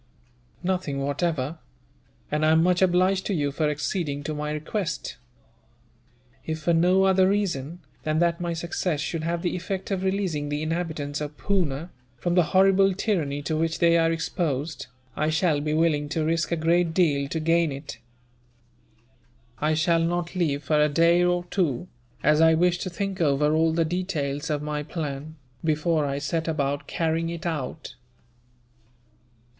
"Nothing, 0.63 0.99
whatever; 1.01 1.59
and 2.31 2.43
I 2.43 2.53
am 2.53 2.63
much 2.63 2.81
obliged 2.81 3.23
to 3.27 3.35
you 3.35 3.51
for 3.51 3.69
acceding 3.69 4.23
to 4.23 4.33
my 4.33 4.49
request. 4.51 5.17
If 6.43 6.61
for 6.63 6.73
no 6.73 7.03
other 7.03 7.29
reason 7.29 7.81
than 8.01 8.17
that 8.17 8.41
my 8.41 8.53
success 8.53 8.99
should 8.99 9.21
have 9.21 9.43
the 9.43 9.55
effect 9.55 9.91
of 9.91 10.01
releasing 10.03 10.49
the 10.49 10.63
inhabitants 10.63 11.21
of 11.21 11.37
Poona, 11.37 11.91
from 12.17 12.33
the 12.33 12.45
horrible 12.57 12.95
tyranny 12.95 13.43
to 13.43 13.55
which 13.55 13.77
they 13.77 13.95
are 13.95 14.11
exposed, 14.11 14.87
I 15.15 15.29
shall 15.29 15.61
be 15.61 15.75
willing 15.75 16.09
to 16.09 16.25
risk 16.25 16.51
a 16.51 16.55
great 16.55 16.95
deal 16.95 17.27
to 17.29 17.39
gain 17.39 17.71
it. 17.71 17.99
"I 19.59 19.75
shall 19.75 19.99
not 20.01 20.33
leave 20.35 20.63
for 20.63 20.81
a 20.83 20.89
day 20.89 21.23
or 21.23 21.43
two, 21.51 21.87
as 22.23 22.41
I 22.41 22.55
wish 22.55 22.79
to 22.79 22.89
think 22.89 23.21
over 23.21 23.53
all 23.53 23.71
the 23.71 23.85
details 23.85 24.49
of 24.49 24.63
my 24.63 24.81
plan, 24.81 25.35
before 25.63 26.07
I 26.07 26.17
set 26.17 26.47
about 26.47 26.87
carrying 26.87 27.29
it 27.29 27.45
out." 27.45 27.93